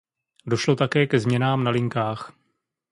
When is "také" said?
0.75-1.07